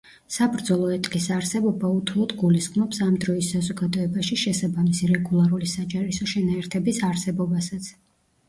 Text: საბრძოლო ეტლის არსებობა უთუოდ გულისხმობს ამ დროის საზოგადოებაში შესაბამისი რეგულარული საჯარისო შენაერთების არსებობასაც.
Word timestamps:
საბრძოლო 0.35 0.87
ეტლის 0.93 1.25
არსებობა 1.35 1.91
უთუოდ 1.97 2.33
გულისხმობს 2.39 3.01
ამ 3.07 3.19
დროის 3.25 3.49
საზოგადოებაში 3.57 4.39
შესაბამისი 4.45 5.11
რეგულარული 5.13 5.71
საჯარისო 5.75 6.31
შენაერთების 6.35 7.05
არსებობასაც. 7.11 7.93